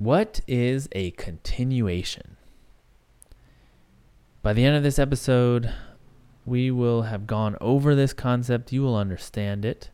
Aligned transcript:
What 0.00 0.40
is 0.48 0.88
a 0.92 1.10
continuation? 1.10 2.38
By 4.40 4.54
the 4.54 4.64
end 4.64 4.74
of 4.74 4.82
this 4.82 4.98
episode, 4.98 5.74
we 6.46 6.70
will 6.70 7.02
have 7.02 7.26
gone 7.26 7.54
over 7.60 7.94
this 7.94 8.14
concept. 8.14 8.72
You 8.72 8.80
will 8.80 8.96
understand 8.96 9.66
it. 9.66 9.90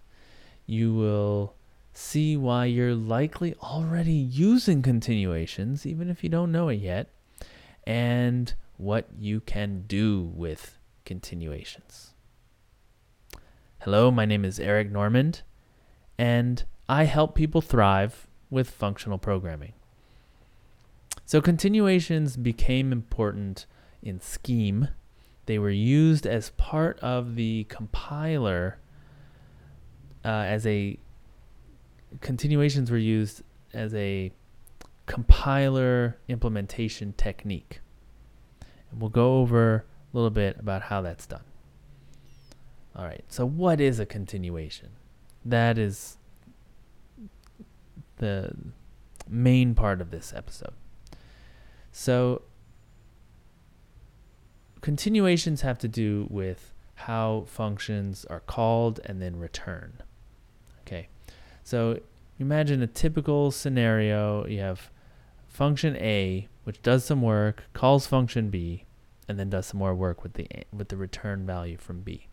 You 0.65 0.95
will 0.95 1.57
see 1.93 2.37
why 2.37 2.67
you're 2.67 2.95
likely 2.95 3.57
already 3.61 4.13
using 4.13 4.81
continuations, 4.81 5.85
even 5.85 6.09
if 6.09 6.23
you 6.23 6.31
don't 6.31 6.53
know 6.53 6.69
it 6.69 6.79
yet, 6.79 7.09
and 7.85 8.55
what 8.77 9.09
you 9.19 9.41
can 9.41 9.87
do 9.89 10.31
with 10.37 10.79
continuations. 11.05 12.15
Hello, 13.81 14.13
my 14.13 14.25
name 14.25 14.45
is 14.45 14.61
Eric 14.61 14.89
Normand, 14.89 15.43
and 16.17 16.63
I 16.89 17.07
help 17.07 17.35
people 17.35 17.61
thrive 17.61 18.29
with 18.51 18.71
functional 18.71 19.19
programming. 19.19 19.73
So, 21.27 21.41
continuations 21.41 22.37
became 22.37 22.93
important 22.93 23.67
in 24.01 24.21
Scheme. 24.21 24.89
They 25.47 25.59
were 25.59 25.71
used 25.71 26.25
as 26.25 26.51
part 26.51 27.01
of 27.01 27.35
the 27.35 27.65
compiler 27.65 28.79
uh, 30.25 30.29
as 30.29 30.67
a 30.67 30.99
continuations 32.21 32.91
were 32.91 32.97
used 32.97 33.43
as 33.75 33.93
a 33.95 34.31
compiler 35.07 36.17
implementation 36.29 37.13
technique. 37.13 37.81
And 38.91 39.01
we'll 39.01 39.11
go 39.11 39.39
over 39.39 39.75
a 39.77 39.83
little 40.13 40.31
bit 40.31 40.57
about 40.59 40.83
how 40.83 41.03
that's 41.03 41.27
done. 41.27 41.45
All 42.95 43.05
right, 43.05 43.25
so 43.29 43.45
what 43.45 43.81
is 43.81 43.99
a 43.99 44.07
continuation? 44.07 44.91
That 45.45 45.77
is 45.77 46.17
the 48.17 48.55
main 49.29 49.75
part 49.75 50.01
of 50.01 50.11
this 50.11 50.33
episode. 50.35 50.73
So, 51.99 52.43
continuations 54.83 55.63
have 55.63 55.79
to 55.79 55.89
do 55.89 56.27
with 56.29 56.75
how 56.95 57.45
functions 57.47 58.27
are 58.27 58.41
called 58.41 59.01
and 59.07 59.23
then 59.23 59.39
return. 59.39 60.03
Okay, 60.83 61.09
so 61.65 61.99
imagine 62.39 62.83
a 62.83 62.87
typical 62.87 63.51
scenario. 63.51 64.47
You 64.47 64.61
have 64.61 64.91
function 65.49 65.97
A, 65.97 66.49
which 66.65 66.83
does 66.83 67.03
some 67.03 67.23
work, 67.23 67.65
calls 67.73 68.07
function 68.07 68.51
B, 68.51 68.85
and 69.27 69.39
then 69.39 69.49
does 69.49 69.65
some 69.65 69.79
more 69.79 69.95
work 69.95 70.23
with 70.23 70.35
the 70.35 70.47
with 70.71 70.91
the 70.91 70.99
return 70.99 71.47
value 71.47 71.79
from 71.79 72.03
B. 72.03 72.27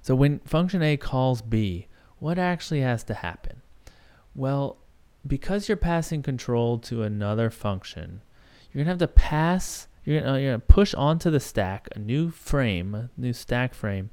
So 0.00 0.14
when 0.14 0.38
function 0.40 0.82
A 0.82 0.96
calls 0.96 1.42
B, 1.42 1.88
what 2.20 2.38
actually 2.38 2.80
has 2.80 3.04
to 3.04 3.12
happen? 3.12 3.60
Well, 4.34 4.78
because 5.26 5.68
you're 5.68 5.76
passing 5.76 6.22
control 6.22 6.78
to 6.78 7.02
another 7.02 7.50
function, 7.50 8.22
you're 8.72 8.82
gonna 8.84 8.92
have 8.92 8.98
to 8.98 9.08
pass. 9.08 9.88
You're 10.04 10.20
gonna, 10.20 10.32
uh, 10.32 10.36
you're 10.36 10.52
gonna 10.52 10.60
push 10.60 10.94
onto 10.94 11.30
the 11.30 11.40
stack 11.40 11.88
a 11.94 11.98
new 11.98 12.30
frame, 12.30 13.10
new 13.16 13.32
stack 13.32 13.74
frame, 13.74 14.10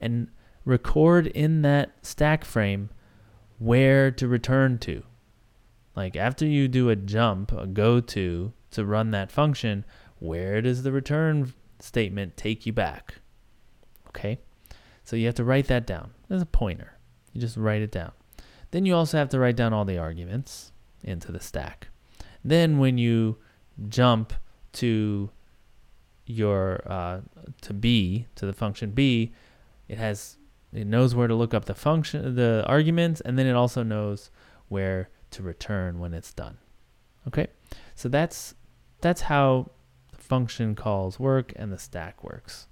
and 0.00 0.28
record 0.64 1.26
in 1.28 1.62
that 1.62 1.92
stack 2.02 2.44
frame 2.44 2.90
where 3.58 4.10
to 4.10 4.28
return 4.28 4.78
to. 4.78 5.02
Like 5.96 6.16
after 6.16 6.46
you 6.46 6.68
do 6.68 6.90
a 6.90 6.96
jump, 6.96 7.52
a 7.52 7.66
go 7.66 8.00
to 8.00 8.52
to 8.72 8.84
run 8.84 9.10
that 9.10 9.32
function, 9.32 9.84
where 10.18 10.60
does 10.62 10.82
the 10.82 10.92
return 10.92 11.52
statement 11.78 12.36
take 12.36 12.66
you 12.66 12.72
back? 12.72 13.16
Okay? 14.08 14.38
So 15.04 15.16
you 15.16 15.26
have 15.26 15.34
to 15.36 15.44
write 15.44 15.66
that 15.66 15.86
down. 15.86 16.12
There's 16.28 16.42
a 16.42 16.46
pointer. 16.46 16.98
You 17.32 17.40
just 17.40 17.56
write 17.56 17.82
it 17.82 17.90
down. 17.90 18.12
Then 18.70 18.86
you 18.86 18.94
also 18.94 19.18
have 19.18 19.28
to 19.30 19.38
write 19.38 19.56
down 19.56 19.72
all 19.72 19.84
the 19.84 19.98
arguments 19.98 20.72
into 21.02 21.32
the 21.32 21.40
stack. 21.40 21.88
Then 22.44 22.78
when 22.78 22.98
you 22.98 23.38
jump 23.88 24.32
to 24.74 25.30
your 26.26 26.82
uh, 26.86 27.20
to 27.62 27.72
b 27.72 28.26
to 28.36 28.46
the 28.46 28.52
function 28.52 28.90
b, 28.92 29.32
it 29.88 29.98
has 29.98 30.36
it 30.72 30.86
knows 30.86 31.14
where 31.14 31.26
to 31.26 31.34
look 31.34 31.52
up 31.52 31.64
the 31.64 31.74
function, 31.74 32.36
the 32.36 32.64
arguments, 32.66 33.20
and 33.20 33.38
then 33.38 33.46
it 33.46 33.54
also 33.54 33.82
knows 33.82 34.30
where 34.68 35.08
to 35.32 35.42
return 35.42 35.98
when 35.98 36.14
it's 36.14 36.32
done. 36.32 36.58
Okay, 37.26 37.48
so 37.94 38.08
that's 38.08 38.54
that's 39.00 39.22
how 39.22 39.70
function 40.12 40.74
calls 40.74 41.18
work 41.18 41.52
and 41.56 41.72
the 41.72 41.78
stack 41.78 42.22
works. 42.22 42.68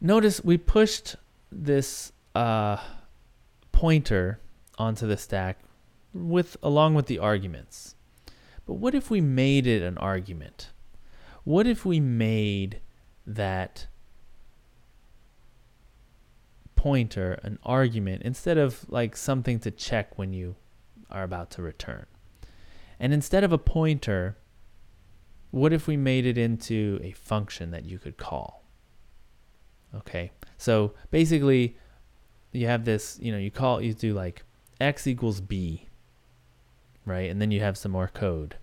Notice 0.00 0.42
we 0.42 0.56
pushed 0.56 1.16
this 1.50 2.12
uh, 2.36 2.80
pointer 3.72 4.40
onto 4.78 5.06
the 5.06 5.16
stack 5.16 5.60
with 6.12 6.56
along 6.62 6.94
with 6.94 7.06
the 7.06 7.18
arguments. 7.18 7.94
But 8.66 8.74
what 8.74 8.94
if 8.94 9.10
we 9.10 9.20
made 9.20 9.66
it 9.66 9.82
an 9.82 9.96
argument? 9.98 10.70
What 11.44 11.66
if 11.66 11.84
we 11.84 12.00
made 12.00 12.80
that 13.26 13.86
pointer 16.86 17.32
an 17.42 17.58
argument 17.64 18.22
instead 18.22 18.56
of 18.56 18.88
like 18.88 19.16
something 19.16 19.58
to 19.58 19.72
check 19.72 20.16
when 20.16 20.32
you 20.32 20.54
are 21.10 21.24
about 21.24 21.50
to 21.50 21.60
return. 21.60 22.06
And 23.00 23.12
instead 23.12 23.42
of 23.42 23.52
a 23.52 23.58
pointer, 23.58 24.36
what 25.50 25.72
if 25.72 25.88
we 25.88 25.96
made 25.96 26.26
it 26.26 26.38
into 26.38 27.00
a 27.02 27.10
function 27.10 27.72
that 27.72 27.86
you 27.86 27.98
could 27.98 28.16
call? 28.16 28.62
Okay. 29.94 30.30
So 30.58 30.94
basically 31.10 31.76
you 32.56 32.66
have 32.66 32.84
this, 32.84 33.18
you 33.20 33.32
know, 33.32 33.38
you 33.38 33.50
call 33.50 33.80
you 33.80 33.94
do 33.94 34.14
like 34.14 34.42
x 34.80 35.06
equals 35.06 35.40
b, 35.40 35.86
right? 37.04 37.30
And 37.30 37.40
then 37.40 37.50
you 37.50 37.60
have 37.60 37.76
some 37.76 37.92
more 37.92 38.08
code. 38.08 38.56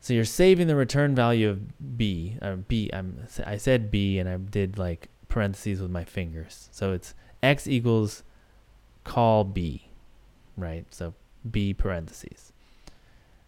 So 0.00 0.14
you're 0.14 0.24
saving 0.24 0.68
the 0.68 0.76
return 0.76 1.14
value 1.14 1.48
of 1.48 1.96
b, 1.98 2.36
or 2.40 2.56
b. 2.56 2.90
I'm 2.92 3.26
I 3.44 3.56
said 3.56 3.90
b, 3.90 4.18
and 4.18 4.28
I 4.28 4.36
did 4.36 4.78
like 4.78 5.08
parentheses 5.28 5.80
with 5.80 5.90
my 5.90 6.04
fingers. 6.04 6.68
So 6.70 6.92
it's 6.92 7.14
x 7.42 7.66
equals 7.66 8.22
call 9.04 9.44
b, 9.44 9.88
right? 10.56 10.86
So 10.90 11.14
b 11.50 11.74
parentheses. 11.74 12.52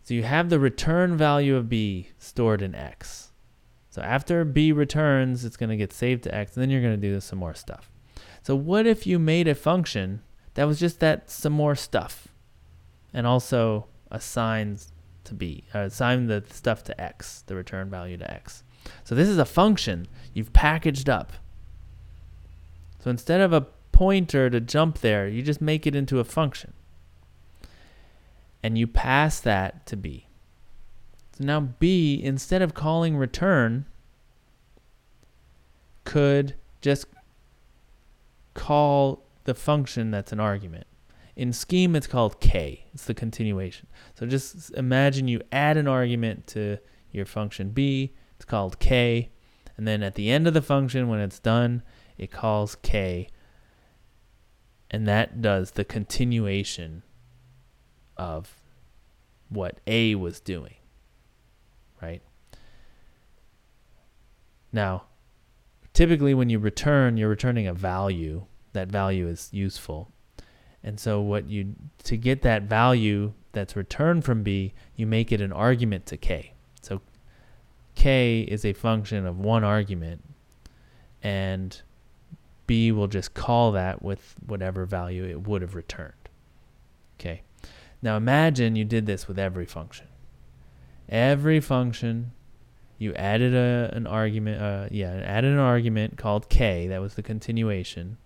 So 0.03 0.15
you 0.15 0.23
have 0.23 0.49
the 0.49 0.59
return 0.59 1.17
value 1.17 1.55
of 1.55 1.69
b 1.69 2.09
stored 2.19 2.63
in 2.63 2.75
x. 2.75 3.31
So 3.91 4.03
after 4.03 4.45
b 4.45 4.73
returns, 4.73 5.45
it's 5.45 5.57
going 5.57 5.71
to 5.71 5.77
get 5.77 5.93
saved 5.93 6.25
to 6.25 6.35
x, 6.35 6.57
and 6.57 6.63
then 6.63 6.71
you're 6.71 6.83
going 6.83 7.01
to 7.01 7.09
do 7.09 7.21
some 7.21 7.39
more 7.39 7.55
stuff. 7.55 7.91
So 8.49 8.57
what 8.57 8.87
if 8.87 9.07
you 9.07 9.19
made 9.19 9.47
a 9.47 9.55
function 9.55 10.23
that 10.55 10.65
was 10.65 10.81
just 10.81 11.01
that 11.01 11.31
some 11.31 11.53
more 11.53 11.77
stuff, 11.77 12.29
and 13.13 13.27
also 13.27 13.89
assigns 14.11 14.91
to 15.25 15.35
b, 15.35 15.65
uh, 15.75 15.81
assign 15.81 16.29
the 16.29 16.43
stuff 16.49 16.83
to 16.85 16.99
x, 16.99 17.45
the 17.47 17.55
return 17.55 17.91
value 17.91 18.17
to 18.17 18.33
x. 18.33 18.63
So 19.05 19.15
this 19.15 19.29
is 19.29 19.37
a 19.37 19.45
function 19.45 20.09
you've 20.33 20.55
packaged 20.55 21.11
up 21.11 21.35
so 22.99 23.11
instead 23.11 23.43
of 23.43 23.53
a 23.53 23.67
pointer 23.93 24.51
to 24.51 24.61
jump 24.61 24.99
there, 24.99 25.29
you 25.29 25.43
just 25.43 25.61
make 25.61 25.87
it 25.87 25.95
into 25.95 26.19
a 26.19 26.25
function. 26.25 26.73
And 28.63 28.77
you 28.77 28.87
pass 28.87 29.41
that 29.41 29.85
to 29.87 29.97
B. 29.97 30.27
So 31.33 31.45
now 31.45 31.61
B, 31.61 32.19
instead 32.23 32.63
of 32.63 32.73
calling 32.73 33.17
return, 33.17 33.85
could 36.05 36.55
just 36.81 37.07
call 38.59 39.25
the 39.45 39.55
function 39.55 40.11
that's 40.11 40.33
an 40.33 40.41
argument. 40.41 40.87
In 41.37 41.53
Scheme, 41.53 41.95
it's 41.95 42.09
called 42.09 42.41
K. 42.41 42.87
It's 42.93 43.05
the 43.05 43.15
continuation. 43.15 43.87
So 44.19 44.27
just 44.27 44.73
imagine 44.75 45.29
you 45.29 45.41
add 45.53 45.77
an 45.77 45.87
argument 45.87 46.47
to 46.49 46.79
your 47.13 47.25
function 47.25 47.71
B. 47.71 48.15
It's 48.37 48.45
called 48.45 48.79
K. 48.81 49.31
And 49.77 49.87
then 49.87 50.03
at 50.03 50.17
the 50.17 50.31
end 50.31 50.49
of 50.49 50.55
the 50.55 50.61
function, 50.61 51.09
when 51.09 51.21
it's 51.21 51.39
done, 51.39 51.83
it 52.19 52.33
calls 52.33 52.75
K, 52.75 53.29
and 54.91 55.07
that 55.07 55.41
does 55.41 55.73
the 55.73 55.85
continuation 55.85 57.05
of 58.17 58.61
what 59.49 59.81
A 59.87 60.17
was 60.17 60.41
doing, 60.41 60.75
right? 62.03 62.23
Now, 64.73 65.05
typically 65.99 66.33
when 66.33 66.49
you 66.49 66.61
return, 66.61 67.17
you're 67.17 67.29
returning 67.29 67.67
a 67.67 67.75
value. 67.75 68.45
That 68.73 68.87
value 68.87 69.27
is 69.27 69.49
useful. 69.51 70.13
And 70.85 71.01
so 71.01 71.21
what 71.21 71.51
you 71.51 71.75
to 72.05 72.17
get 72.17 72.43
that 72.43 72.63
value 72.63 73.33
that's 73.51 73.75
returned 73.75 74.25
from 74.25 74.45
B, 74.45 74.75
you 74.95 75.09
make 75.09 75.33
it 75.33 75.41
an 75.41 75.53
argument 75.53 76.07
to 76.07 76.17
K. 76.17 76.53
So 76.83 77.01
K 77.97 78.43
is 78.43 78.65
a 78.65 78.75
function 78.75 79.27
of 79.27 79.41
one 79.41 79.65
argument 79.65 80.23
and 81.21 81.83
B 82.69 82.93
will 82.93 83.09
just 83.09 83.35
call 83.35 83.73
that 83.73 84.01
with 84.01 84.37
whatever 84.47 84.85
value 84.85 85.25
it 85.25 85.49
would 85.49 85.63
have 85.63 85.75
returned. 85.75 86.29
Okay. 87.19 87.43
Now 88.03 88.17
imagine 88.17 88.77
you 88.77 88.85
did 88.85 89.07
this 89.07 89.27
with 89.27 89.37
every 89.37 89.67
function. 89.67 90.07
Every 91.09 91.59
function, 91.59 92.31
you 92.99 93.15
added 93.15 93.55
a, 93.55 93.91
an 93.95 94.07
argument, 94.07 94.61
uh, 94.61 94.89
yeah, 94.91 95.13
added 95.25 95.53
an 95.53 95.59
argument 95.59 96.19
called 96.19 96.49
k, 96.49 96.89
that 96.89 97.01
was 97.01 97.15
the 97.15 97.23
continuation, 97.23 98.19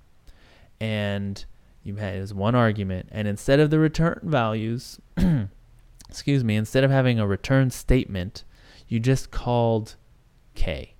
and 0.80 1.44
You've 1.84 1.98
had 1.98 2.16
is 2.16 2.32
one 2.32 2.54
argument, 2.54 3.08
and 3.10 3.26
instead 3.26 3.58
of 3.58 3.70
the 3.70 3.78
return 3.78 4.20
values, 4.22 5.00
excuse 6.08 6.44
me, 6.44 6.54
instead 6.54 6.84
of 6.84 6.90
having 6.90 7.18
a 7.18 7.26
return 7.26 7.70
statement, 7.70 8.44
you 8.86 9.00
just 9.00 9.30
called 9.32 9.96
k. 10.54 10.94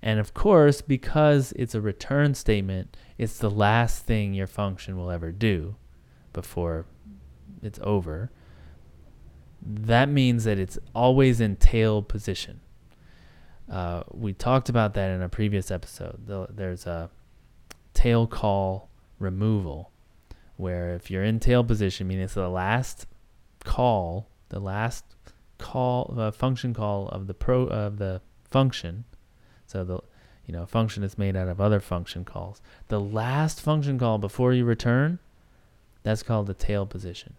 And 0.00 0.18
of 0.18 0.32
course, 0.32 0.80
because 0.80 1.52
it's 1.52 1.74
a 1.74 1.80
return 1.82 2.34
statement, 2.34 2.96
it's 3.18 3.38
the 3.38 3.50
last 3.50 4.06
thing 4.06 4.32
your 4.32 4.46
function 4.46 4.96
will 4.96 5.10
ever 5.10 5.32
do 5.32 5.76
before 6.32 6.86
it's 7.62 7.80
over. 7.82 8.30
That 9.70 10.08
means 10.08 10.44
that 10.44 10.58
it's 10.58 10.78
always 10.94 11.42
in 11.42 11.56
tail 11.56 12.00
position. 12.00 12.60
Uh, 13.70 14.02
we 14.10 14.32
talked 14.32 14.70
about 14.70 14.94
that 14.94 15.10
in 15.10 15.20
a 15.20 15.28
previous 15.28 15.70
episode. 15.70 16.26
There's 16.56 16.86
a 16.86 17.10
tail 17.92 18.26
call 18.26 18.88
removal, 19.18 19.90
where 20.56 20.94
if 20.94 21.10
you're 21.10 21.22
in 21.22 21.38
tail 21.38 21.62
position, 21.62 22.08
meaning 22.08 22.24
it's 22.24 22.32
the 22.32 22.48
last 22.48 23.06
call, 23.64 24.28
the 24.48 24.58
last 24.58 25.04
call 25.58 26.14
uh, 26.16 26.30
function 26.30 26.72
call 26.72 27.08
of 27.08 27.26
the 27.26 27.34
pro 27.34 27.64
of 27.64 27.98
the 27.98 28.22
function. 28.50 29.04
So 29.66 29.84
the 29.84 30.00
you 30.46 30.54
know 30.54 30.64
function 30.64 31.02
is 31.02 31.18
made 31.18 31.36
out 31.36 31.48
of 31.48 31.60
other 31.60 31.80
function 31.80 32.24
calls. 32.24 32.62
The 32.88 33.00
last 33.00 33.60
function 33.60 33.98
call 33.98 34.16
before 34.16 34.54
you 34.54 34.64
return, 34.64 35.18
that's 36.04 36.22
called 36.22 36.46
the 36.46 36.54
tail 36.54 36.86
position. 36.86 37.34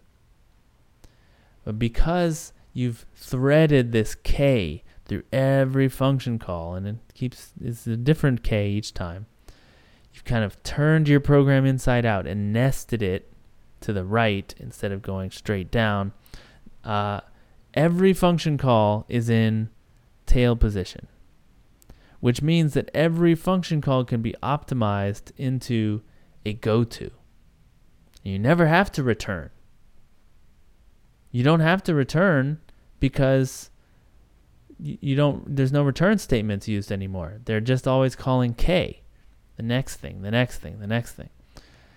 But 1.64 1.78
because 1.78 2.52
you've 2.72 3.06
threaded 3.14 3.92
this 3.92 4.14
k 4.14 4.82
through 5.04 5.24
every 5.32 5.88
function 5.88 6.38
call, 6.38 6.74
and 6.74 6.86
it 6.86 6.96
keeps 7.14 7.52
it's 7.60 7.86
a 7.86 7.96
different 7.96 8.42
k 8.42 8.70
each 8.70 8.94
time. 8.94 9.26
You've 10.12 10.24
kind 10.24 10.44
of 10.44 10.62
turned 10.62 11.08
your 11.08 11.20
program 11.20 11.64
inside 11.64 12.04
out 12.04 12.26
and 12.26 12.52
nested 12.52 13.02
it 13.02 13.32
to 13.80 13.92
the 13.92 14.04
right 14.04 14.54
instead 14.58 14.92
of 14.92 15.02
going 15.02 15.30
straight 15.30 15.70
down. 15.70 16.12
Uh, 16.84 17.20
every 17.74 18.12
function 18.12 18.58
call 18.58 19.06
is 19.08 19.30
in 19.30 19.70
tail 20.26 20.56
position, 20.56 21.06
which 22.20 22.42
means 22.42 22.74
that 22.74 22.90
every 22.94 23.34
function 23.34 23.80
call 23.80 24.04
can 24.04 24.22
be 24.22 24.34
optimized 24.42 25.32
into 25.36 26.02
a 26.44 26.52
go 26.52 26.84
to. 26.84 27.10
You 28.22 28.38
never 28.38 28.66
have 28.66 28.90
to 28.92 29.02
return. 29.02 29.50
You 31.30 31.44
don't 31.44 31.60
have 31.60 31.82
to 31.84 31.94
return 31.94 32.60
because 32.98 33.70
you 34.78 35.14
don't 35.14 35.56
there's 35.56 35.72
no 35.72 35.82
return 35.82 36.18
statements 36.18 36.66
used 36.66 36.90
anymore. 36.90 37.40
They're 37.44 37.60
just 37.60 37.86
always 37.86 38.16
calling 38.16 38.54
k. 38.54 39.02
The 39.56 39.62
next 39.62 39.96
thing, 39.96 40.22
the 40.22 40.30
next 40.30 40.58
thing, 40.58 40.80
the 40.80 40.86
next 40.86 41.12
thing. 41.12 41.28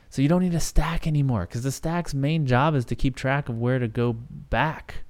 So 0.10 0.22
you 0.22 0.28
don't 0.28 0.44
need 0.44 0.54
a 0.54 0.60
stack 0.60 1.08
anymore 1.08 1.48
because 1.48 1.64
the 1.64 1.72
stack's 1.72 2.14
main 2.14 2.46
job 2.46 2.76
is 2.76 2.86
to 2.86 2.96
keep 2.96 3.16
track 3.16 3.50
of 3.50 3.58
where 3.58 3.80
to 3.80 3.88
go 3.88 4.14
back, 4.14 5.04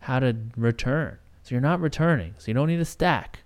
how 0.00 0.18
to 0.18 0.34
return. 0.56 1.18
So 1.42 1.54
you're 1.54 1.60
not 1.60 1.80
returning. 1.80 2.34
So 2.38 2.48
you 2.48 2.54
don't 2.54 2.68
need 2.68 2.80
a 2.80 2.84
stack. 2.84 3.44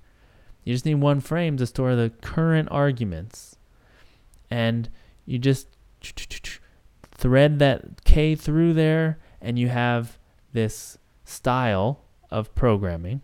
You 0.65 0.73
just 0.73 0.87
need 0.87 0.95
one 0.95 1.21
frame 1.21 1.57
to 1.57 1.67
store 1.67 1.95
the 1.95 2.11
current 2.23 2.69
arguments. 2.71 3.57
And 4.51 4.89
you 5.27 5.39
just 5.39 5.69
thread 7.11 7.59
that 7.59 8.05
K 8.05 8.35
through 8.35 8.73
there, 8.75 9.19
and 9.43 9.59
you 9.59 9.69
have 9.69 10.19
this 10.53 10.97
style 11.25 12.01
of 12.31 12.55
programming 12.55 13.21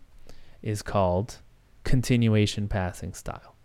is 0.61 0.81
called 0.81 1.37
continuation 1.83 2.67
passing 2.67 3.13
style. 3.13 3.55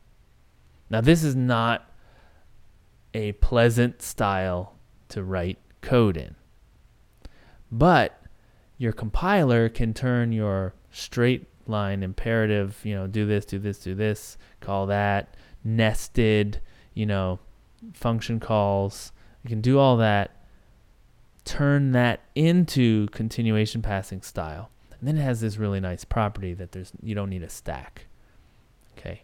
Now, 0.89 1.01
this 1.01 1.25
is 1.25 1.35
not 1.35 1.91
a 3.13 3.33
pleasant 3.33 4.01
style 4.01 4.77
to 5.09 5.23
write 5.23 5.59
code 5.81 6.17
in, 6.17 6.37
but 7.71 8.23
your 8.79 8.93
compiler 8.93 9.69
can 9.69 9.93
turn 9.93 10.33
your 10.33 10.75
straight 10.91 11.49
line 11.67 12.03
imperative, 12.03 12.81
you 12.85 12.95
know, 12.95 13.07
do 13.07 13.27
this, 13.27 13.45
do 13.45 13.59
this, 13.59 13.79
do 13.79 13.95
this, 13.95 14.37
call 14.61 14.87
that, 14.87 15.37
nested, 15.65 16.61
you 16.93 17.07
know, 17.07 17.39
function 17.93 18.39
calls. 18.41 19.13
You 19.43 19.49
can 19.49 19.61
do 19.61 19.79
all 19.79 19.97
that, 19.99 20.44
turn 21.45 21.93
that 21.93 22.21
into 22.35 23.07
continuation 23.09 23.83
passing 23.83 24.23
style. 24.23 24.71
And 24.91 25.09
then 25.09 25.19
it 25.19 25.23
has 25.23 25.41
this 25.41 25.57
really 25.57 25.81
nice 25.81 26.05
property 26.05 26.55
that 26.55 26.73
there's 26.73 26.93
you 27.03 27.15
don't 27.15 27.31
need 27.31 27.43
a 27.43 27.49
stack. 27.49 28.07
Okay. 28.97 29.23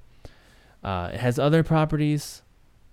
Uh, 0.83 1.11
it 1.13 1.21
has 1.21 1.39
other 1.39 1.63
properties. 1.63 2.43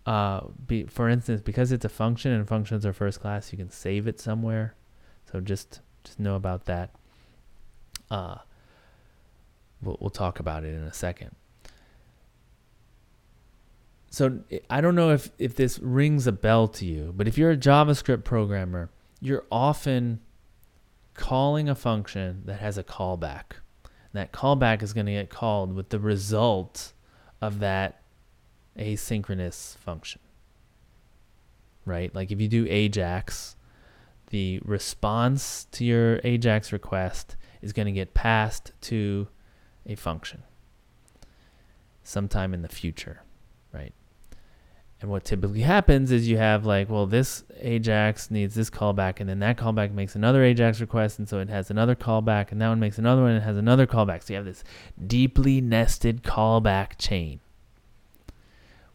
Uh, 0.05 0.47
be, 0.65 0.83
for 0.83 1.09
instance, 1.09 1.41
because 1.41 1.73
it's 1.73 1.83
a 1.83 1.89
function 1.89 2.31
and 2.31 2.47
functions 2.47 2.85
are 2.85 2.93
first 2.93 3.19
class, 3.19 3.51
you 3.51 3.57
can 3.57 3.69
save 3.69 4.07
it 4.07 4.19
somewhere. 4.21 4.73
So 5.31 5.41
just 5.41 5.81
just 6.03 6.19
know 6.19 6.35
about 6.35 6.65
that. 6.65 6.91
Uh, 8.09 8.37
we'll, 9.81 9.97
we'll 9.99 10.09
talk 10.09 10.39
about 10.39 10.63
it 10.63 10.73
in 10.73 10.83
a 10.83 10.93
second. 10.93 11.35
So 14.09 14.39
I 14.69 14.79
don't 14.79 14.95
know 14.95 15.11
if, 15.11 15.29
if 15.37 15.55
this 15.55 15.79
rings 15.79 16.27
a 16.27 16.31
bell 16.31 16.67
to 16.69 16.85
you, 16.85 17.13
but 17.15 17.27
if 17.27 17.37
you're 17.37 17.51
a 17.51 17.57
JavaScript 17.57 18.23
programmer, 18.23 18.89
you're 19.21 19.45
often 19.51 20.19
calling 21.13 21.67
a 21.67 21.75
function 21.75 22.43
that 22.45 22.59
has 22.59 22.77
a 22.77 22.83
callback. 22.83 23.57
And 23.83 24.13
that 24.13 24.31
callback 24.31 24.81
is 24.81 24.93
going 24.93 25.07
to 25.07 25.13
get 25.13 25.29
called 25.29 25.73
with 25.73 25.89
the 25.89 25.99
result 25.99 26.93
of 27.41 27.59
that 27.59 28.01
asynchronous 28.77 29.77
function. 29.77 30.21
Right? 31.85 32.13
Like 32.13 32.31
if 32.31 32.39
you 32.39 32.47
do 32.47 32.67
Ajax, 32.69 33.55
the 34.29 34.59
response 34.63 35.65
to 35.71 35.85
your 35.85 36.19
Ajax 36.23 36.71
request 36.71 37.35
is 37.61 37.73
going 37.73 37.85
to 37.85 37.91
get 37.91 38.13
passed 38.13 38.71
to 38.81 39.27
a 39.85 39.95
function 39.95 40.43
sometime 42.03 42.53
in 42.53 42.61
the 42.61 42.69
future, 42.69 43.21
right? 43.73 43.93
And 44.99 45.11
what 45.11 45.25
typically 45.25 45.61
happens 45.61 46.11
is 46.11 46.27
you 46.27 46.37
have 46.37 46.65
like, 46.65 46.89
well, 46.89 47.05
this 47.05 47.43
Ajax 47.59 48.31
needs 48.31 48.55
this 48.55 48.71
callback, 48.71 49.19
and 49.19 49.29
then 49.29 49.39
that 49.39 49.57
callback 49.57 49.91
makes 49.91 50.15
another 50.15 50.43
Ajax 50.43 50.81
request, 50.81 51.19
and 51.19 51.29
so 51.29 51.39
it 51.39 51.49
has 51.49 51.69
another 51.69 51.95
callback, 51.95 52.51
and 52.51 52.59
that 52.61 52.69
one 52.69 52.79
makes 52.79 52.97
another 52.97 53.21
one, 53.21 53.31
and 53.31 53.41
it 53.43 53.45
has 53.45 53.57
another 53.57 53.85
callback. 53.85 54.23
So 54.23 54.33
you 54.33 54.37
have 54.37 54.45
this 54.45 54.63
deeply 55.05 55.61
nested 55.61 56.23
callback 56.23 56.97
chain. 56.97 57.41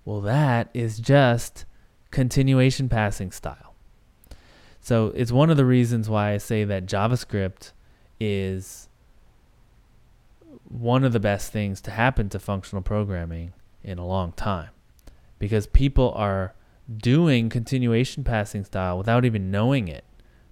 Well, 0.05 0.21
that 0.23 0.71
is 0.75 0.99
just 0.99 1.67
continuation 2.11 2.89
passing 2.89 3.31
style. 3.31 3.75
So 4.81 5.13
it's 5.15 5.31
one 5.31 5.51
of 5.51 5.57
the 5.57 5.65
reasons 5.65 6.09
why 6.09 6.33
I 6.33 6.39
say 6.39 6.65
that 6.65 6.87
JavaScript 6.87 7.71
is 8.19 8.89
one 10.69 11.05
of 11.05 11.13
the 11.13 11.21
best 11.21 11.53
things 11.53 11.81
to 11.83 11.93
happen 11.93 12.29
to 12.31 12.41
functional 12.41 12.83
programming 12.83 13.53
in 13.85 13.99
a 13.99 14.07
long 14.07 14.33
time 14.33 14.71
because 15.43 15.67
people 15.67 16.13
are 16.15 16.55
doing 16.99 17.49
continuation 17.49 18.23
passing 18.23 18.65
style 18.65 18.97
without 18.97 19.25
even 19.25 19.51
knowing 19.51 19.89
it. 19.89 20.05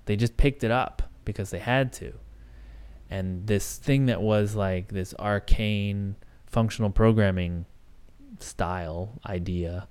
They 0.07 0.17
just 0.17 0.37
picked 0.37 0.65
it 0.65 0.73
up 0.73 1.13
because 1.25 1.51
they 1.51 1.61
had 1.61 1.93
to. 1.93 2.15
And 3.09 3.47
this 3.47 3.77
thing 3.77 4.07
that 4.07 4.21
was 4.21 4.57
like 4.57 4.89
this 4.89 5.15
arcane 5.17 6.17
functional 6.45 6.91
programming 6.91 7.67
style 8.41 9.21
idea 9.25 9.87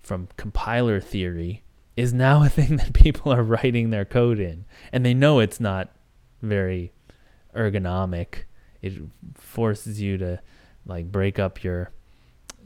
from 0.00 0.28
compiler 0.38 0.98
theory 0.98 1.62
is 1.94 2.14
now 2.14 2.42
a 2.42 2.48
thing 2.48 2.76
that 2.78 2.94
people 2.94 3.30
are 3.30 3.42
writing 3.42 3.90
their 3.90 4.06
code 4.06 4.40
in. 4.40 4.64
And 4.92 5.04
they 5.04 5.12
know 5.12 5.40
it's 5.40 5.60
not 5.60 5.94
very 6.40 6.94
ergonomic. 7.54 8.44
It 8.80 8.94
forces 9.34 10.00
you 10.00 10.16
to 10.16 10.40
like 10.86 11.12
break 11.12 11.38
up 11.38 11.62
your 11.62 11.92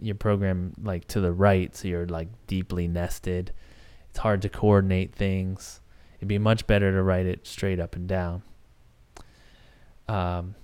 your 0.04 0.14
program 0.14 0.75
like 0.82 1.06
to 1.08 1.20
the 1.20 1.32
right 1.32 1.75
so 1.75 1.88
you're 1.88 2.06
like 2.06 2.28
deeply 2.46 2.88
nested. 2.88 3.52
It's 4.11 4.18
hard 4.18 4.42
to 4.42 4.49
coordinate 4.49 5.14
things. 5.14 5.80
It'd 6.18 6.28
be 6.28 6.38
much 6.38 6.66
better 6.66 6.92
to 6.92 7.02
write 7.02 7.26
it 7.26 7.46
straight 7.46 7.80
up 7.80 7.96
and 7.96 8.08
down. 8.08 8.42
Um, 10.08 10.54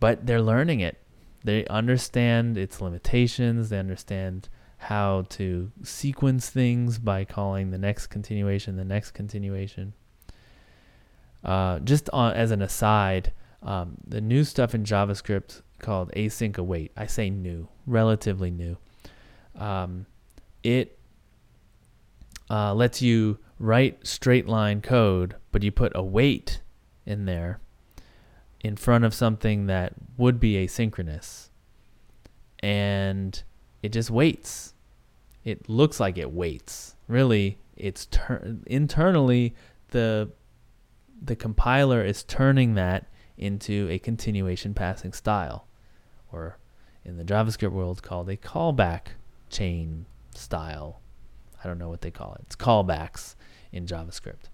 but 0.00 0.26
they're 0.26 0.42
learning 0.42 0.80
it. 0.80 0.98
They 1.44 1.64
understand 1.66 2.58
its 2.58 2.80
limitations. 2.80 3.68
They 3.68 3.78
understand 3.78 4.48
how 4.78 5.26
to 5.30 5.70
sequence 5.82 6.50
things 6.50 6.98
by 6.98 7.24
calling 7.24 7.70
the 7.70 7.78
next 7.78 8.08
continuation 8.08 8.76
the 8.76 8.84
next 8.84 9.12
continuation. 9.12 9.94
Uh, 11.44 11.78
just 11.78 12.10
on, 12.10 12.32
as 12.34 12.50
an 12.50 12.60
aside, 12.60 13.32
um, 13.62 13.96
the 14.06 14.20
new 14.20 14.44
stuff 14.44 14.74
in 14.74 14.84
JavaScript 14.84 15.62
called 15.78 16.10
async 16.16 16.58
await. 16.58 16.92
I 16.96 17.06
say 17.06 17.30
new, 17.30 17.68
relatively 17.86 18.50
new. 18.50 18.76
Um, 19.56 20.06
it 20.62 20.98
uh, 22.50 22.74
lets 22.74 23.02
you 23.02 23.38
write 23.58 24.06
straight 24.06 24.46
line 24.46 24.80
code, 24.80 25.36
but 25.52 25.62
you 25.62 25.70
put 25.70 25.92
await 25.94 26.60
in 27.04 27.24
there 27.24 27.60
in 28.60 28.76
front 28.76 29.04
of 29.04 29.14
something 29.14 29.66
that 29.66 29.94
would 30.16 30.40
be 30.40 30.54
asynchronous. 30.54 31.48
And 32.60 33.42
it 33.82 33.92
just 33.92 34.10
waits. 34.10 34.74
It 35.44 35.68
looks 35.68 36.00
like 36.00 36.18
it 36.18 36.32
waits. 36.32 36.96
Really, 37.06 37.58
it's 37.76 38.06
tur- 38.06 38.56
internally 38.66 39.54
the 39.88 40.30
the 41.22 41.36
compiler 41.36 42.04
is 42.04 42.24
turning 42.24 42.74
that 42.74 43.06
into 43.38 43.88
a 43.90 43.98
continuation 43.98 44.74
passing 44.74 45.12
style, 45.12 45.66
or 46.32 46.58
in 47.04 47.16
the 47.16 47.24
JavaScript 47.24 47.70
world 47.70 48.02
called 48.02 48.28
a 48.28 48.36
callback 48.36 49.12
chain 49.50 50.06
style. 50.34 51.00
I 51.62 51.66
don't 51.66 51.78
know 51.78 51.88
what 51.88 52.00
they 52.00 52.10
call 52.10 52.34
it. 52.34 52.42
It's 52.46 52.56
callbacks 52.56 53.34
in 53.72 53.86
JavaScript. 53.86 54.50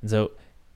And 0.00 0.10
so 0.10 0.32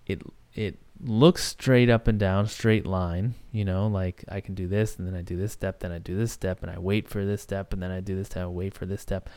it 0.07 0.23
it 0.55 0.79
looks 1.01 1.45
straight 1.45 1.89
up 1.89 2.07
and 2.09 2.19
down, 2.19 2.47
straight 2.47 2.87
line, 2.87 3.35
you 3.51 3.65
know, 3.65 3.87
like 3.87 4.25
I 4.29 4.41
can 4.41 4.55
do 4.55 4.69
this 4.69 4.97
and 4.97 5.07
then 5.07 5.15
I 5.15 5.23
do 5.23 5.37
this 5.37 5.53
step, 5.53 5.81
then 5.81 5.91
I 5.91 5.99
do 5.99 6.17
this 6.17 6.33
step 6.33 6.63
and 6.63 6.71
I 6.71 6.79
wait 6.79 7.09
for 7.09 7.25
this 7.25 7.43
step 7.43 7.73
and 7.73 7.83
then 7.83 7.91
I 7.91 8.01
do 8.01 8.15
this 8.15 8.27
step, 8.27 8.45
I 8.45 8.49
wait 8.49 8.75
for 8.75 8.87
this 8.87 9.01
step. 9.01 9.29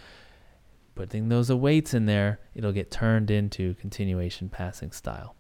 Putting 0.94 1.30
those 1.30 1.50
awaits 1.50 1.94
in 1.94 2.06
there, 2.06 2.40
it'll 2.54 2.72
get 2.72 2.92
turned 2.92 3.32
into 3.32 3.74
continuation 3.76 4.50
passing 4.50 4.92
style. 4.92 5.36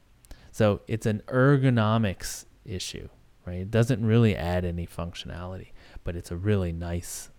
So 0.51 0.82
it's 0.88 1.05
an 1.05 1.22
ergonomics 1.27 2.46
issue, 2.65 3.10
right? 3.46 3.60
It 3.60 3.72
doesn't 3.72 4.05
really 4.05 4.36
add 4.36 4.65
any 4.65 4.88
functionality, 4.88 5.72
but 6.03 6.15
it's 6.15 6.32
a 6.32 6.38
really 6.38 6.72
nice 6.72 7.29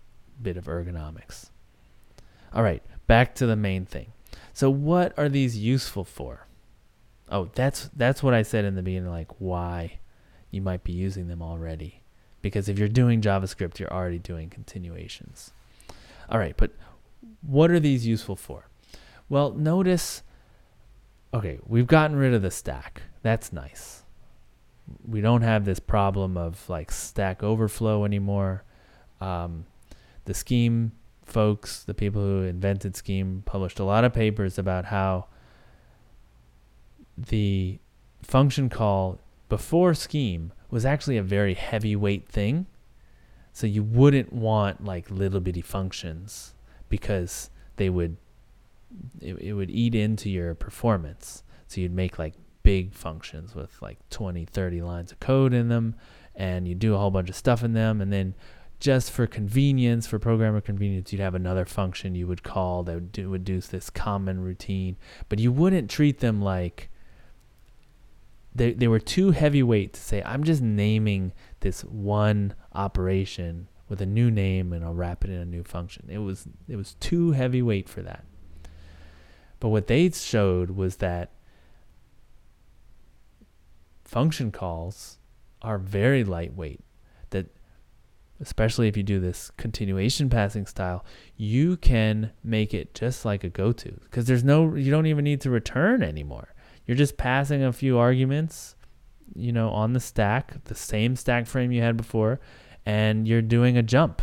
bit 0.41 0.57
of 0.57 0.65
ergonomics. 0.65 1.49
All 2.53 2.63
right, 2.63 2.83
back 3.07 3.35
to 3.35 3.45
the 3.45 3.55
main 3.55 3.85
thing. 3.85 4.13
So 4.53 4.69
what 4.69 5.17
are 5.17 5.29
these 5.29 5.57
useful 5.57 6.03
for? 6.03 6.47
Oh, 7.29 7.49
that's 7.53 7.89
that's 7.95 8.23
what 8.23 8.33
I 8.33 8.41
said 8.41 8.65
in 8.65 8.75
the 8.75 8.81
beginning, 8.81 9.09
like 9.09 9.31
why 9.39 9.99
you 10.49 10.61
might 10.61 10.83
be 10.83 10.93
using 10.93 11.27
them 11.27 11.41
already. 11.41 12.03
Because 12.41 12.69
if 12.69 12.79
you're 12.79 12.87
doing 12.87 13.21
JavaScript, 13.21 13.79
you're 13.79 13.93
already 13.93 14.19
doing 14.19 14.49
continuations. 14.49 15.51
All 16.29 16.39
right, 16.39 16.55
but 16.55 16.71
what 17.41 17.71
are 17.71 17.79
these 17.79 18.07
useful 18.07 18.35
for? 18.35 18.69
Well, 19.29 19.51
notice 19.51 20.23
okay, 21.33 21.59
we've 21.65 21.87
gotten 21.87 22.15
rid 22.15 22.33
of 22.33 22.41
the 22.41 22.51
stack. 22.51 23.03
That's 23.21 23.51
nice. 23.51 24.03
We 25.05 25.21
don't 25.21 25.41
have 25.41 25.65
this 25.65 25.79
problem 25.79 26.37
of 26.37 26.69
like 26.69 26.91
stack 26.91 27.43
overflow 27.43 28.05
anymore. 28.05 28.63
Um, 29.19 29.65
the 30.27 30.33
scheme 30.33 30.91
folks, 31.25 31.83
the 31.83 31.93
people 31.93 32.21
who 32.21 32.43
invented 32.43 32.95
scheme, 32.95 33.43
published 33.45 33.79
a 33.79 33.83
lot 33.83 34.03
of 34.03 34.13
papers 34.13 34.57
about 34.57 34.85
how 34.85 35.25
the 37.17 37.79
function 38.21 38.69
call 38.69 39.19
before 39.49 39.93
scheme 39.93 40.51
was 40.69 40.85
actually 40.85 41.17
a 41.17 41.23
very 41.23 41.53
heavyweight 41.53 42.27
thing. 42.27 42.65
So 43.53 43.65
you 43.65 43.83
wouldn't 43.83 44.31
want 44.31 44.83
like 44.83 45.09
little 45.09 45.39
bitty 45.39 45.61
functions 45.61 46.53
because 46.89 47.49
they 47.77 47.89
would 47.89 48.17
it, 49.21 49.37
it 49.39 49.53
would 49.53 49.71
eat 49.71 49.95
into 49.95 50.29
your 50.29 50.53
performance. 50.55 51.43
So 51.67 51.81
you'd 51.81 51.93
make 51.93 52.19
like 52.19 52.33
big 52.63 52.93
functions 52.93 53.55
with 53.55 53.81
like 53.81 53.97
20, 54.09 54.43
30 54.45 54.81
lines 54.81 55.11
of 55.13 55.19
code 55.21 55.53
in 55.53 55.69
them 55.69 55.95
and 56.35 56.67
you 56.67 56.75
do 56.75 56.93
a 56.93 56.97
whole 56.97 57.11
bunch 57.11 57.29
of 57.29 57.35
stuff 57.35 57.63
in 57.63 57.71
them 57.73 58.01
and 58.01 58.11
then 58.11 58.35
just 58.79 59.11
for 59.11 59.25
convenience, 59.25 60.05
for 60.05 60.19
programmer 60.19 60.61
convenience, 60.61 61.11
you'd 61.11 61.21
have 61.21 61.35
another 61.35 61.65
function 61.65 62.15
you 62.15 62.27
would 62.27 62.43
call 62.43 62.83
that 62.83 62.93
would 62.93 63.11
do, 63.11 63.29
would 63.29 63.43
do 63.43 63.59
this 63.59 63.89
common 63.89 64.41
routine, 64.41 64.97
but 65.29 65.39
you 65.39 65.51
wouldn't 65.51 65.89
treat 65.89 66.19
them 66.19 66.41
like 66.41 66.89
they, 68.53 68.73
they 68.73 68.87
were 68.87 68.99
too 68.99 69.31
heavyweight 69.31 69.93
to 69.93 70.01
say, 70.01 70.21
I'm 70.23 70.43
just 70.43 70.61
naming 70.61 71.33
this 71.59 71.81
one 71.83 72.53
operation 72.73 73.67
with 73.89 74.01
a 74.01 74.05
new 74.05 74.29
name 74.29 74.73
and 74.73 74.83
I'll 74.83 74.93
wrap 74.93 75.23
it 75.23 75.29
in 75.29 75.37
a 75.37 75.45
new 75.45 75.63
function. 75.63 76.07
It 76.09 76.17
was 76.19 76.47
it 76.67 76.75
was 76.75 76.95
too 76.95 77.31
heavyweight 77.31 77.87
for 77.87 78.01
that. 78.01 78.25
But 79.59 79.69
what 79.69 79.87
they 79.87 80.09
showed 80.09 80.71
was 80.71 80.97
that 80.97 81.31
function 84.03 84.51
calls 84.51 85.17
are 85.61 85.77
very 85.77 86.23
lightweight. 86.23 86.81
Especially 88.39 88.87
if 88.87 88.95
you 88.95 89.03
do 89.03 89.19
this 89.19 89.51
continuation 89.57 90.29
passing 90.29 90.65
style, 90.65 91.03
you 91.35 91.75
can 91.77 92.31
make 92.43 92.73
it 92.73 92.93
just 92.93 93.25
like 93.25 93.43
a 93.43 93.49
goto 93.49 93.91
because 94.03 94.25
there's 94.25 94.43
no 94.43 94.75
you 94.75 94.91
don't 94.91 95.07
even 95.07 95.23
need 95.23 95.41
to 95.41 95.49
return 95.49 96.03
anymore. 96.03 96.53
You're 96.85 96.97
just 96.97 97.17
passing 97.17 97.63
a 97.63 97.73
few 97.73 97.97
arguments, 97.97 98.75
you 99.35 99.51
know, 99.51 99.69
on 99.69 99.93
the 99.93 99.99
stack, 99.99 100.63
the 100.65 100.75
same 100.75 101.15
stack 101.15 101.47
frame 101.47 101.71
you 101.71 101.81
had 101.81 101.97
before, 101.97 102.39
and 102.85 103.27
you're 103.27 103.41
doing 103.41 103.75
a 103.77 103.83
jump. 103.83 104.21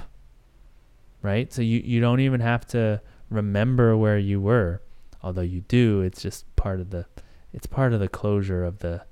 Right? 1.21 1.53
So 1.53 1.63
you, 1.63 1.81
you 1.81 2.01
don't 2.01 2.21
even 2.21 2.41
have 2.41 2.67
to 2.69 3.01
remember 3.31 3.97
where 3.97 4.19
you 4.19 4.41
were. 4.41 4.83
Although 5.23 5.43
you 5.43 5.63
do, 5.63 6.03
it's 6.03 6.23
just 6.23 6.55
part 6.55 6.81
of 6.81 6.91
the 6.91 7.07
it's 7.53 7.67
part 7.67 7.93
of 7.93 8.01
the 8.01 8.09
closure 8.09 8.65
of 8.65 8.79
the 8.79 9.05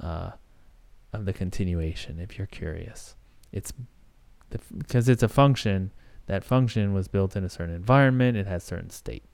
uh, 0.00 0.32
of 1.12 1.24
the 1.24 1.32
continuation 1.32 2.18
if 2.18 2.38
you're 2.38 2.46
curious. 2.46 3.16
It's 3.52 3.72
because 4.76 5.08
it's 5.08 5.22
a 5.22 5.28
function, 5.28 5.92
that 6.26 6.44
function 6.44 6.94
was 6.94 7.08
built 7.08 7.36
in 7.36 7.44
a 7.44 7.48
certain 7.48 7.74
environment, 7.74 8.36
it 8.36 8.46
has 8.46 8.64
certain 8.64 8.90
state. 8.90 9.24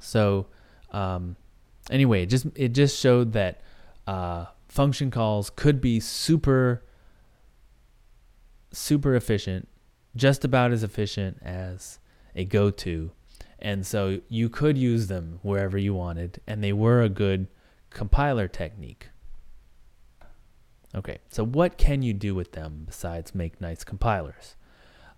So 0.00 0.46
um, 0.90 1.36
anyway, 1.90 2.24
it 2.24 2.26
just 2.26 2.46
it 2.54 2.70
just 2.70 2.98
showed 2.98 3.32
that 3.32 3.60
uh, 4.06 4.46
function 4.68 5.10
calls 5.10 5.50
could 5.50 5.80
be 5.80 6.00
super 6.00 6.84
super 8.72 9.14
efficient, 9.14 9.68
just 10.16 10.44
about 10.44 10.72
as 10.72 10.82
efficient 10.82 11.38
as 11.42 11.98
a 12.34 12.44
goto. 12.44 13.12
And 13.58 13.86
so 13.86 14.20
you 14.28 14.48
could 14.48 14.76
use 14.76 15.06
them 15.06 15.38
wherever 15.42 15.78
you 15.78 15.94
wanted, 15.94 16.40
and 16.46 16.64
they 16.64 16.72
were 16.72 17.00
a 17.00 17.08
good 17.08 17.46
compiler 17.90 18.48
technique. 18.48 19.10
Okay, 20.94 21.18
so 21.30 21.44
what 21.44 21.78
can 21.78 22.02
you 22.02 22.12
do 22.12 22.34
with 22.34 22.52
them 22.52 22.82
besides 22.86 23.34
make 23.34 23.60
nice 23.60 23.82
compilers? 23.82 24.56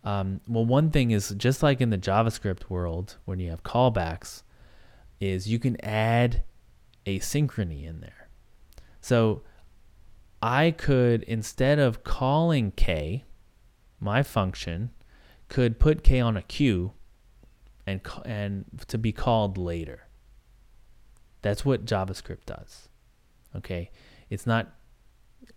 Um, 0.04 0.40
well, 0.46 0.64
one 0.64 0.90
thing 0.90 1.10
is 1.10 1.30
just 1.36 1.62
like 1.62 1.80
in 1.80 1.90
the 1.90 1.98
JavaScript 1.98 2.68
world, 2.68 3.16
when 3.24 3.40
you 3.40 3.50
have 3.50 3.62
callbacks, 3.62 4.42
is 5.20 5.48
you 5.48 5.58
can 5.58 5.82
add 5.84 6.44
asynchrony 7.06 7.84
in 7.84 8.00
there. 8.00 8.28
So 9.00 9.42
I 10.42 10.70
could, 10.70 11.22
instead 11.24 11.78
of 11.78 12.04
calling 12.04 12.72
k, 12.72 13.24
my 13.98 14.22
function 14.22 14.90
could 15.48 15.80
put 15.80 16.04
k 16.04 16.20
on 16.20 16.36
a 16.36 16.42
queue 16.42 16.92
and, 17.86 18.00
and 18.24 18.64
to 18.88 18.98
be 18.98 19.12
called 19.12 19.58
later. 19.58 20.06
That's 21.42 21.64
what 21.64 21.84
JavaScript 21.84 22.46
does. 22.46 22.88
Okay, 23.56 23.90
it's 24.30 24.46
not 24.46 24.72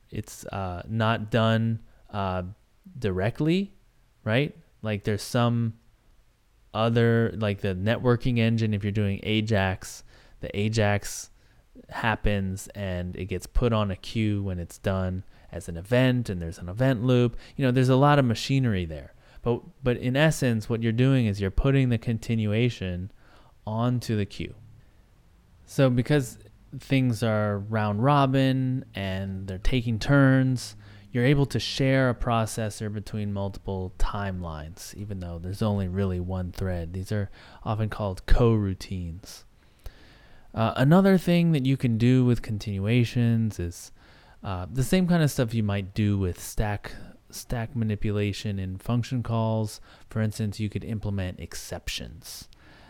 it's 0.09 0.45
uh, 0.45 0.83
not 0.87 1.31
done 1.31 1.79
uh, 2.11 2.43
directly, 2.97 3.73
right? 4.23 4.55
Like 4.81 5.03
there's 5.03 5.23
some 5.23 5.73
other 6.73 7.33
like 7.37 7.61
the 7.61 7.75
networking 7.75 8.37
engine. 8.39 8.73
If 8.73 8.83
you're 8.83 8.91
doing 8.91 9.19
Ajax, 9.23 10.03
the 10.39 10.57
Ajax 10.57 11.31
happens 11.89 12.67
and 12.75 13.15
it 13.15 13.25
gets 13.25 13.47
put 13.47 13.73
on 13.73 13.91
a 13.91 13.95
queue 13.95 14.43
when 14.43 14.59
it's 14.59 14.77
done 14.77 15.23
as 15.51 15.69
an 15.69 15.77
event 15.77 16.29
and 16.29 16.41
there's 16.41 16.57
an 16.57 16.69
event 16.69 17.03
loop. 17.03 17.37
You 17.55 17.65
know, 17.65 17.71
there's 17.71 17.89
a 17.89 17.95
lot 17.95 18.19
of 18.19 18.25
machinery 18.25 18.85
there. 18.85 19.13
But 19.41 19.61
but 19.83 19.97
in 19.97 20.15
essence 20.15 20.69
what 20.69 20.83
you're 20.83 20.91
doing 20.91 21.25
is 21.25 21.39
you're 21.39 21.51
putting 21.51 21.89
the 21.89 21.97
continuation 21.97 23.11
onto 23.65 24.15
the 24.15 24.25
queue. 24.25 24.55
So 25.65 25.89
because 25.89 26.37
things 26.79 27.23
are 27.23 27.59
round 27.59 28.03
robin 28.03 28.85
and 28.93 29.47
they're 29.47 29.57
taking 29.57 29.99
turns, 29.99 30.75
you're 31.11 31.25
able 31.25 31.45
to 31.47 31.59
share 31.59 32.09
a 32.09 32.15
processor 32.15 32.93
between 32.93 33.33
multiple 33.33 33.93
timelines, 33.97 34.93
even 34.95 35.19
though 35.19 35.39
there's 35.39 35.61
only 35.61 35.87
really 35.87 36.19
one 36.19 36.51
thread. 36.51 36.93
These 36.93 37.11
are 37.11 37.29
often 37.63 37.89
called 37.89 38.25
coroutines. 38.25 39.43
Uh, 40.53 40.73
another 40.75 41.17
thing 41.17 41.51
that 41.53 41.65
you 41.65 41.77
can 41.77 41.97
do 41.97 42.25
with 42.25 42.41
continuations 42.41 43.59
is 43.59 43.91
uh, 44.43 44.65
the 44.71 44.83
same 44.83 45.07
kind 45.07 45.23
of 45.23 45.31
stuff 45.31 45.53
you 45.53 45.63
might 45.63 45.93
do 45.93 46.17
with 46.17 46.41
stack 46.41 46.93
stack 47.29 47.75
manipulation 47.75 48.57
in 48.57 48.77
function 48.77 49.21
calls. 49.21 49.81
For 50.09 50.21
instance, 50.21 50.59
you 50.59 50.69
could 50.69 50.83
implement 50.83 51.39
exceptions. 51.39 52.47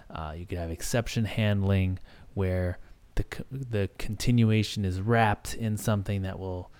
Uh, 0.09 0.33
you 0.37 0.45
could 0.45 0.57
have 0.57 0.69
exception 0.69 1.25
handling 1.25 1.99
where 2.33 2.77
the 3.17 3.25
the 3.51 3.89
continuation 3.97 4.85
is 4.85 5.01
wrapped 5.01 5.53
in 5.53 5.77
something 5.77 6.21
that 6.21 6.39
will 6.39 6.71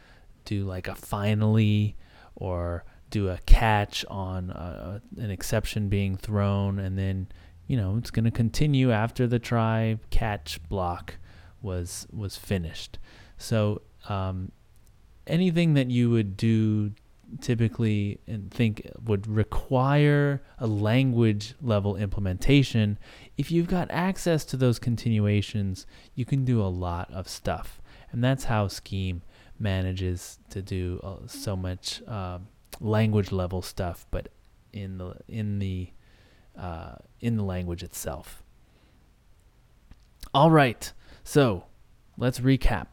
do 0.46 0.64
like 0.64 0.88
a 0.88 0.96
finally 0.96 1.98
or 2.36 2.86
do 3.10 3.30
a 3.30 3.40
catch 3.46 4.06
on 4.06 4.50
a, 4.52 5.02
an 5.18 5.30
exception 5.32 5.90
being 5.90 6.16
thrown. 6.16 6.80
And 6.80 6.98
then 6.98 7.28
you 7.68 7.76
know 7.76 7.98
it's 7.98 8.12
going 8.12 8.26
to 8.26 8.32
continue 8.32 8.92
after 8.92 9.28
the 9.28 9.40
try 9.40 10.00
catch 10.10 10.62
block 10.70 11.16
was 11.62 12.08
was 12.12 12.38
finished. 12.38 13.00
So 13.38 13.82
um, 14.08 14.52
anything 15.26 15.74
that 15.74 15.90
you 15.90 16.10
would 16.10 16.38
do 16.38 16.92
typically 17.42 18.20
and 18.28 18.52
think 18.52 18.90
would 19.04 19.28
require 19.28 20.42
a 20.60 20.68
language 20.68 21.54
level 21.62 21.96
implementation, 21.96 22.98
if 23.38 23.52
you've 23.52 23.68
got 23.68 23.90
access 23.92 24.46
to 24.46 24.58
those 24.58 24.80
continuations, 24.80 25.86
you 26.16 26.26
can 26.26 26.46
do 26.46 26.62
a 26.62 26.68
lot 26.68 27.12
of 27.12 27.28
stuff. 27.28 27.82
And 28.12 28.24
that's 28.24 28.46
how 28.46 28.68
Scheme 28.68 29.22
manages 29.60 30.40
to 30.50 30.62
do 30.62 31.00
uh, 31.04 31.28
so 31.28 31.56
much 31.56 32.02
uh, 32.08 32.40
language 32.80 33.32
level 33.32 33.62
stuff, 33.62 34.06
but 34.12 34.30
in 34.74 34.98
the 34.98 35.16
in 35.28 35.60
the 35.60 35.90
uh, 36.58 36.96
in 37.20 37.38
the 37.38 37.44
language 37.44 37.84
itself. 37.84 38.44
All 40.34 40.52
right, 40.52 40.92
so 41.24 41.66
let's 42.18 42.40
recap. 42.40 42.88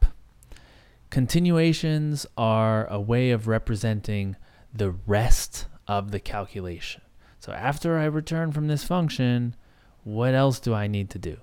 Continuations 1.15 2.25
are 2.37 2.87
a 2.87 2.99
way 2.99 3.31
of 3.31 3.47
representing 3.47 4.35
the 4.73 4.91
rest 5.07 5.65
of 5.87 6.11
the 6.11 6.19
calculation. 6.19 7.01
So 7.39 7.53
after 7.53 7.97
I 7.97 8.03
return 8.03 8.51
from 8.51 8.67
this 8.67 8.83
function, 8.83 9.55
what 10.03 10.33
else 10.33 10.59
do 10.59 10.73
I 10.73 10.87
need 10.87 11.09
to 11.11 11.17
do? 11.17 11.37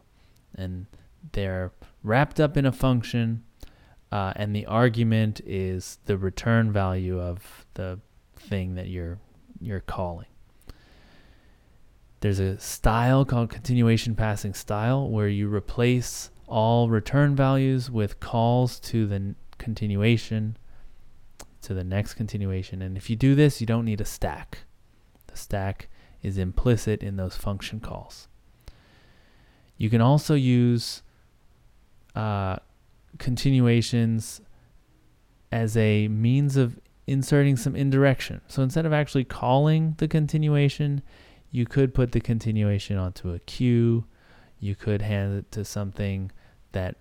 And 0.55 0.85
they're 1.33 1.73
wrapped 2.03 2.39
up 2.39 2.59
in 2.59 2.67
a 2.67 2.71
function, 2.71 3.45
uh, 4.13 4.35
and 4.37 4.55
the 4.55 4.67
argument 4.67 5.41
is 5.47 6.01
the 6.05 6.19
return 6.19 6.71
value 6.71 7.19
of 7.19 7.65
the 7.73 7.99
thing 8.37 8.75
that 8.75 8.89
you're 8.89 9.21
you're 9.59 9.81
calling. 9.81 10.29
There's 12.21 12.41
a 12.41 12.61
style 12.61 13.25
called 13.25 13.49
continuation 13.49 14.17
passing 14.17 14.53
style 14.53 15.09
where 15.09 15.29
you 15.29 15.49
replace 15.49 16.31
all 16.47 16.91
return 16.91 17.35
values 17.35 17.91
with 17.91 18.21
calls 18.21 18.79
to 18.81 19.07
the 19.07 19.35
continuation 19.63 20.57
to 21.63 21.73
the 21.73 21.85
next 21.85 22.15
continuation. 22.15 22.83
And 22.83 22.97
if 22.97 23.09
you 23.09 23.17
do 23.17 23.35
this, 23.35 23.61
you 23.61 23.67
don't 23.67 23.85
need 23.85 24.01
a 24.01 24.05
stack. 24.05 24.59
The 25.29 25.37
stack 25.37 25.89
is 26.23 26.37
implicit 26.37 27.03
in 27.03 27.17
those 27.17 27.37
function 27.37 27.81
calls. 27.81 28.29
You 29.77 29.89
can 29.89 30.01
also 30.01 30.35
use 30.35 31.03
uh, 32.15 32.57
continuations 33.19 34.41
as 35.51 35.77
a 35.77 36.09
means 36.09 36.57
of 36.57 36.79
inserting 37.07 37.57
some 37.57 37.77
indirection. 37.77 38.41
So 38.49 38.63
instead 38.63 38.87
of 38.87 38.93
actually 38.93 39.25
calling 39.25 39.95
the 39.99 40.09
continuation, 40.09 41.03
you 41.51 41.67
could 41.67 41.95
put 41.95 42.13
the 42.13 42.21
continuation 42.21 42.97
onto 42.97 43.31
a 43.31 43.39
queue. 43.41 44.05
You 44.61 44.75
could 44.75 45.03
hand 45.03 45.39
it 45.39 45.53
to 45.53 45.65
something 45.65 46.31
that 46.73 46.97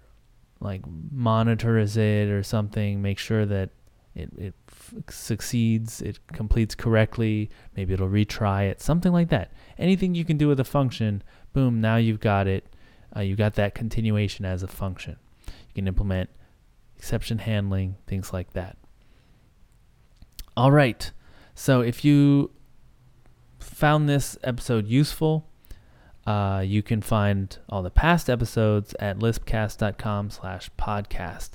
like 0.61 0.81
monitors 1.11 1.97
it 1.97 2.29
or 2.29 2.43
something, 2.43 3.01
make 3.01 3.17
sure 3.17 3.45
that 3.45 3.71
it, 4.13 4.29
it 4.37 4.53
f- 4.69 4.93
succeeds, 5.09 6.01
it 6.01 6.19
completes 6.33 6.75
correctly, 6.75 7.49
maybe 7.75 7.93
it'll 7.93 8.09
retry 8.09 8.69
it, 8.69 8.81
something 8.81 9.11
like 9.11 9.29
that. 9.29 9.51
Anything 9.77 10.15
you 10.15 10.25
can 10.25 10.37
do 10.37 10.47
with 10.47 10.59
a 10.59 10.65
function, 10.65 11.23
boom, 11.53 11.81
now 11.81 11.95
you've 11.95 12.19
got 12.19 12.47
it. 12.47 12.67
Uh, 13.15 13.21
you 13.21 13.35
got 13.35 13.55
that 13.55 13.75
continuation 13.75 14.45
as 14.45 14.63
a 14.63 14.67
function. 14.67 15.17
You 15.47 15.73
can 15.75 15.87
implement 15.87 16.29
exception 16.97 17.39
handling, 17.39 17.97
things 18.07 18.31
like 18.31 18.53
that. 18.53 18.77
All 20.55 20.71
right. 20.71 21.11
So 21.55 21.81
if 21.81 22.05
you 22.05 22.51
found 23.59 24.07
this 24.07 24.37
episode 24.43 24.87
useful, 24.87 25.49
uh, 26.25 26.63
you 26.65 26.83
can 26.83 27.01
find 27.01 27.57
all 27.69 27.81
the 27.81 27.89
past 27.89 28.29
episodes 28.29 28.93
at 28.99 29.19
lispcast.com 29.19 30.29
slash 30.29 30.69
podcast. 30.77 31.51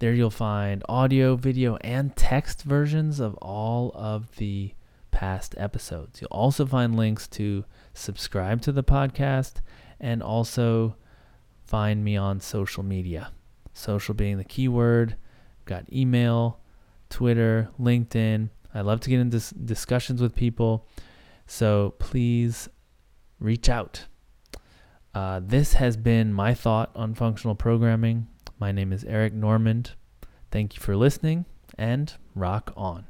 There 0.00 0.12
you'll 0.12 0.30
find 0.30 0.82
audio, 0.88 1.36
video, 1.36 1.76
and 1.82 2.16
text 2.16 2.62
versions 2.62 3.20
of 3.20 3.34
all 3.36 3.92
of 3.94 4.36
the 4.36 4.74
past 5.10 5.54
episodes. 5.58 6.20
You'll 6.20 6.28
also 6.28 6.66
find 6.66 6.96
links 6.96 7.28
to 7.28 7.64
subscribe 7.92 8.62
to 8.62 8.72
the 8.72 8.82
podcast 8.82 9.54
and 10.00 10.22
also 10.22 10.96
find 11.64 12.02
me 12.02 12.16
on 12.16 12.40
social 12.40 12.82
media. 12.82 13.30
Social 13.72 14.14
being 14.14 14.38
the 14.38 14.44
keyword. 14.44 15.16
Got 15.66 15.92
email, 15.92 16.60
Twitter, 17.10 17.68
LinkedIn. 17.78 18.48
I 18.74 18.80
love 18.80 19.00
to 19.00 19.10
get 19.10 19.20
into 19.20 19.54
discussions 19.54 20.20
with 20.22 20.34
people. 20.34 20.86
So 21.46 21.94
please 21.98 22.68
reach 23.40 23.68
out. 23.68 24.06
Uh, 25.14 25.40
this 25.42 25.74
has 25.74 25.96
been 25.96 26.32
my 26.32 26.54
thought 26.54 26.90
on 26.94 27.14
functional 27.14 27.54
programming. 27.56 28.28
My 28.60 28.70
name 28.70 28.92
is 28.92 29.02
Eric 29.04 29.32
Normand. 29.32 29.92
Thank 30.52 30.76
you 30.76 30.80
for 30.80 30.94
listening 30.94 31.46
and 31.76 32.12
rock 32.34 32.72
on. 32.76 33.06